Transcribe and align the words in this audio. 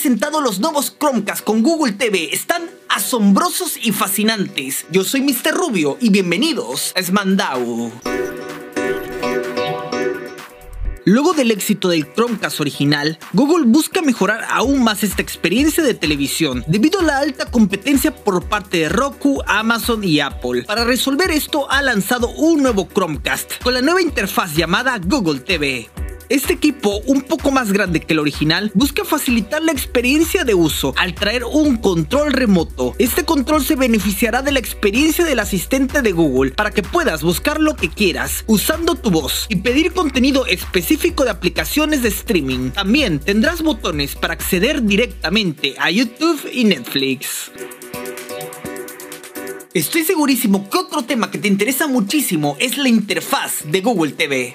presentado 0.00 0.40
los 0.40 0.60
nuevos 0.60 0.96
Chromecast 0.98 1.44
con 1.44 1.62
Google 1.62 1.92
TV. 1.92 2.30
Están 2.32 2.62
asombrosos 2.88 3.76
y 3.76 3.92
fascinantes. 3.92 4.86
Yo 4.90 5.04
soy 5.04 5.20
Mr. 5.20 5.52
Rubio 5.52 5.98
y 6.00 6.08
bienvenidos 6.08 6.94
a 6.96 7.02
Smandau. 7.02 7.92
Luego 11.04 11.34
del 11.34 11.50
éxito 11.50 11.90
del 11.90 12.10
Chromecast 12.14 12.62
original, 12.62 13.18
Google 13.34 13.66
busca 13.66 14.00
mejorar 14.00 14.46
aún 14.48 14.82
más 14.82 15.02
esta 15.02 15.20
experiencia 15.20 15.82
de 15.82 15.92
televisión 15.92 16.64
debido 16.66 17.00
a 17.00 17.02
la 17.02 17.18
alta 17.18 17.50
competencia 17.50 18.14
por 18.14 18.48
parte 18.48 18.78
de 18.78 18.88
Roku, 18.88 19.42
Amazon 19.46 20.02
y 20.02 20.20
Apple. 20.20 20.62
Para 20.62 20.84
resolver 20.84 21.30
esto 21.30 21.70
ha 21.70 21.82
lanzado 21.82 22.30
un 22.30 22.62
nuevo 22.62 22.88
Chromecast 22.88 23.62
con 23.62 23.74
la 23.74 23.82
nueva 23.82 24.00
interfaz 24.00 24.56
llamada 24.56 24.98
Google 24.98 25.40
TV. 25.40 25.90
Este 26.30 26.52
equipo, 26.52 27.00
un 27.06 27.22
poco 27.22 27.50
más 27.50 27.72
grande 27.72 27.98
que 27.98 28.12
el 28.12 28.20
original, 28.20 28.70
busca 28.72 29.04
facilitar 29.04 29.64
la 29.64 29.72
experiencia 29.72 30.44
de 30.44 30.54
uso 30.54 30.94
al 30.96 31.12
traer 31.12 31.42
un 31.42 31.76
control 31.76 32.32
remoto. 32.32 32.94
Este 33.00 33.24
control 33.24 33.64
se 33.64 33.74
beneficiará 33.74 34.40
de 34.40 34.52
la 34.52 34.60
experiencia 34.60 35.24
del 35.24 35.40
asistente 35.40 36.02
de 36.02 36.12
Google 36.12 36.52
para 36.52 36.70
que 36.70 36.84
puedas 36.84 37.24
buscar 37.24 37.60
lo 37.60 37.74
que 37.74 37.88
quieras 37.88 38.44
usando 38.46 38.94
tu 38.94 39.10
voz 39.10 39.46
y 39.48 39.56
pedir 39.56 39.92
contenido 39.92 40.46
específico 40.46 41.24
de 41.24 41.30
aplicaciones 41.30 42.04
de 42.04 42.10
streaming. 42.10 42.70
También 42.70 43.18
tendrás 43.18 43.60
botones 43.60 44.14
para 44.14 44.34
acceder 44.34 44.84
directamente 44.84 45.74
a 45.80 45.90
YouTube 45.90 46.48
y 46.52 46.62
Netflix. 46.62 47.50
Estoy 49.74 50.04
segurísimo 50.04 50.70
que 50.70 50.78
otro 50.78 51.02
tema 51.02 51.28
que 51.28 51.38
te 51.38 51.48
interesa 51.48 51.88
muchísimo 51.88 52.56
es 52.60 52.78
la 52.78 52.88
interfaz 52.88 53.64
de 53.64 53.80
Google 53.80 54.12
TV. 54.12 54.54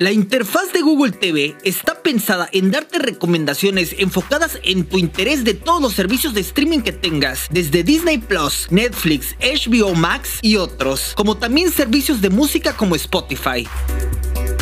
La 0.00 0.10
interfaz 0.10 0.72
de 0.72 0.82
Google 0.82 1.12
TV 1.12 1.56
está 1.62 2.02
pensada 2.02 2.48
en 2.50 2.72
darte 2.72 2.98
recomendaciones 2.98 3.94
enfocadas 3.96 4.58
en 4.64 4.86
tu 4.86 4.98
interés 4.98 5.44
de 5.44 5.54
todos 5.54 5.80
los 5.80 5.94
servicios 5.94 6.34
de 6.34 6.40
streaming 6.40 6.80
que 6.80 6.90
tengas, 6.90 7.46
desde 7.52 7.84
Disney 7.84 8.18
Plus, 8.18 8.66
Netflix, 8.70 9.36
HBO 9.40 9.94
Max 9.94 10.40
y 10.42 10.56
otros, 10.56 11.12
como 11.16 11.36
también 11.36 11.70
servicios 11.70 12.20
de 12.20 12.30
música 12.30 12.76
como 12.76 12.96
Spotify. 12.96 13.68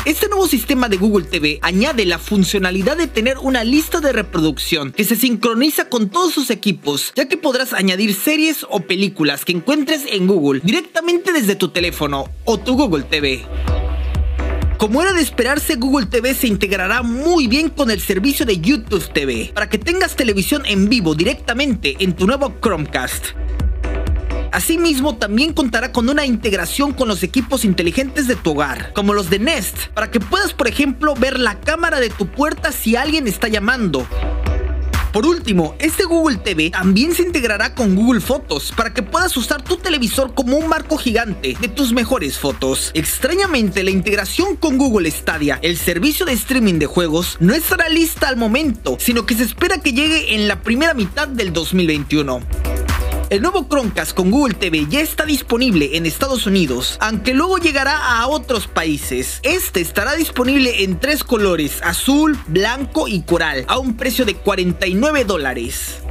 Este 0.05 0.29
nuevo 0.29 0.47
sistema 0.47 0.91
de 0.91 0.99
Google 0.99 1.25
TV 1.25 1.61
añade 1.63 2.05
la 2.05 2.19
funcionalidad 2.19 2.99
de 2.99 3.07
tener 3.07 3.39
una 3.39 3.65
lista 3.65 4.01
de 4.01 4.13
reproducción 4.13 4.93
que 4.93 5.05
se 5.05 5.17
sincroniza 5.17 5.89
con 5.89 6.11
todos 6.11 6.35
sus 6.35 6.51
equipos, 6.51 7.11
ya 7.17 7.27
que 7.27 7.39
podrás 7.39 7.73
añadir 7.73 8.13
series 8.15 8.67
o 8.69 8.81
películas 8.81 9.47
que 9.47 9.53
encuentres 9.53 10.03
en 10.07 10.27
Google 10.27 10.61
directamente 10.63 11.33
desde 11.33 11.57
tu 11.57 11.69
teléfono 11.69 12.29
o 12.45 12.59
tu 12.59 12.77
Google 12.77 13.05
TV. 13.05 13.47
Como 14.83 15.01
era 15.01 15.13
de 15.13 15.23
esperarse, 15.23 15.77
Google 15.77 16.07
TV 16.07 16.35
se 16.35 16.49
integrará 16.49 17.05
muy 17.05 17.47
bien 17.47 17.69
con 17.69 17.89
el 17.89 18.01
servicio 18.01 18.45
de 18.45 18.59
YouTube 18.59 19.13
TV, 19.13 19.53
para 19.55 19.69
que 19.69 19.79
tengas 19.79 20.17
televisión 20.17 20.65
en 20.67 20.89
vivo 20.89 21.15
directamente 21.15 21.95
en 22.01 22.15
tu 22.15 22.27
nuevo 22.27 22.57
Chromecast. 22.61 23.27
Asimismo, 24.51 25.19
también 25.19 25.53
contará 25.53 25.93
con 25.93 26.09
una 26.09 26.27
integración 26.27 26.95
con 26.95 27.07
los 27.07 27.23
equipos 27.23 27.65
inteligentes 27.65 28.27
de 28.27 28.35
tu 28.35 28.51
hogar, 28.51 28.93
como 28.93 29.15
los 29.15 29.31
de 29.31 29.39
Nest, 29.39 29.87
para 29.95 30.11
que 30.11 30.19
puedas, 30.19 30.53
por 30.53 30.67
ejemplo, 30.67 31.15
ver 31.15 31.39
la 31.39 31.61
cámara 31.61 32.01
de 32.01 32.11
tu 32.11 32.27
puerta 32.27 32.73
si 32.73 32.97
alguien 32.97 33.29
está 33.29 33.47
llamando, 33.47 34.05
por 35.13 35.27
último, 35.27 35.75
este 35.79 36.05
Google 36.05 36.39
TV 36.39 36.71
también 36.71 37.15
se 37.15 37.23
integrará 37.23 37.75
con 37.75 37.95
Google 37.95 38.21
Fotos 38.21 38.73
para 38.77 38.95
que 38.95 39.03
puedas 39.03 39.37
usar 39.37 39.63
tu 39.63 39.77
televisor 39.77 40.35
como 40.35 40.57
un 40.57 40.69
marco 40.69 40.97
gigante 40.97 41.57
de 41.61 41.69
tus 41.69 41.93
mejores 41.93 42.39
fotos. 42.39 42.91
Extrañamente, 42.95 43.83
la 43.83 43.91
integración 43.91 44.57
con 44.57 44.79
Google 44.79 45.11
Stadia, 45.11 45.59
el 45.63 45.77
servicio 45.77 46.25
de 46.25 46.33
streaming 46.33 46.79
de 46.79 46.87
juegos, 46.87 47.37
no 47.41 47.55
estará 47.55 47.89
lista 47.89 48.29
al 48.29 48.37
momento, 48.37 48.97
sino 48.99 49.27
que 49.27 49.35
se 49.35 49.43
espera 49.43 49.79
que 49.79 49.93
llegue 49.93 50.35
en 50.35 50.49
la 50.49 50.63
primera 50.63 50.95
mitad 50.95 51.29
del 51.29 51.53
2021. 51.53 52.72
El 53.33 53.41
nuevo 53.41 53.67
Chromecast 53.67 54.13
con 54.13 54.31
Google 54.31 54.53
TV 54.53 54.85
ya 54.91 55.01
está 55.01 55.25
disponible 55.25 55.97
en 55.97 56.05
Estados 56.05 56.47
Unidos, 56.47 56.99
aunque 57.01 57.33
luego 57.33 57.57
llegará 57.57 58.19
a 58.19 58.27
otros 58.27 58.67
países. 58.67 59.41
Este 59.43 59.81
estará 59.81 60.13
disponible 60.17 60.85
en 60.85 61.01
tres 61.01 61.25
colores, 61.25 61.81
azul, 61.83 62.39
blanco 62.49 63.09
y 63.09 63.23
coral, 63.23 63.65
a 63.69 63.79
un 63.79 63.97
precio 63.97 64.27
de 64.27 64.35
49 64.35 65.25
dólares. 65.25 66.03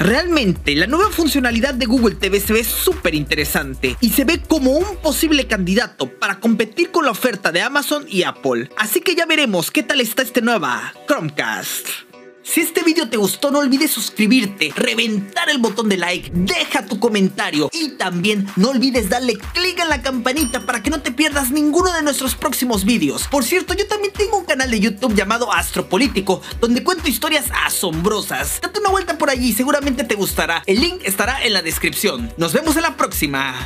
Realmente, 0.00 0.74
la 0.74 0.88
nueva 0.88 1.12
funcionalidad 1.12 1.74
de 1.74 1.86
Google 1.86 2.16
TV 2.16 2.40
se 2.40 2.52
ve 2.52 2.64
súper 2.64 3.14
interesante 3.14 3.96
y 4.00 4.10
se 4.10 4.24
ve 4.24 4.42
como 4.42 4.72
un 4.72 4.96
posible 4.96 5.46
candidato 5.46 6.10
para 6.18 6.40
competir 6.40 6.90
con 6.90 7.04
la 7.04 7.12
oferta 7.12 7.52
de 7.52 7.62
Amazon 7.62 8.06
y 8.08 8.24
Apple. 8.24 8.70
Así 8.76 9.00
que 9.00 9.14
ya 9.14 9.24
veremos 9.24 9.70
qué 9.70 9.84
tal 9.84 10.00
está 10.00 10.22
este 10.22 10.42
nueva 10.42 10.94
Chromecast. 11.06 12.13
Si 12.44 12.60
este 12.60 12.82
video 12.82 13.08
te 13.08 13.16
gustó, 13.16 13.50
no 13.50 13.60
olvides 13.60 13.90
suscribirte, 13.90 14.70
reventar 14.76 15.48
el 15.48 15.56
botón 15.56 15.88
de 15.88 15.96
like, 15.96 16.30
deja 16.34 16.84
tu 16.84 17.00
comentario 17.00 17.70
y 17.72 17.92
también 17.92 18.46
no 18.56 18.68
olvides 18.68 19.08
darle 19.08 19.38
clic 19.54 19.80
en 19.80 19.88
la 19.88 20.02
campanita 20.02 20.60
para 20.66 20.82
que 20.82 20.90
no 20.90 21.00
te 21.00 21.10
pierdas 21.10 21.50
ninguno 21.50 21.90
de 21.94 22.02
nuestros 22.02 22.34
próximos 22.34 22.84
videos. 22.84 23.26
Por 23.28 23.44
cierto, 23.44 23.72
yo 23.72 23.86
también 23.86 24.12
tengo 24.12 24.36
un 24.36 24.44
canal 24.44 24.70
de 24.70 24.78
YouTube 24.78 25.14
llamado 25.14 25.50
Astropolítico, 25.54 26.42
donde 26.60 26.84
cuento 26.84 27.08
historias 27.08 27.46
asombrosas. 27.64 28.60
Date 28.60 28.78
una 28.78 28.90
vuelta 28.90 29.16
por 29.16 29.30
allí, 29.30 29.54
seguramente 29.54 30.04
te 30.04 30.14
gustará. 30.14 30.62
El 30.66 30.80
link 30.80 31.00
estará 31.02 31.42
en 31.42 31.54
la 31.54 31.62
descripción. 31.62 32.30
Nos 32.36 32.52
vemos 32.52 32.76
en 32.76 32.82
la 32.82 32.94
próxima. 32.94 33.58